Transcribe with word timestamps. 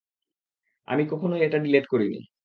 আমি 0.87 1.03
কখনোই 1.07 1.41
এটা 1.43 1.57
ডিলেট 1.57 1.85
করিনি। 1.87 2.19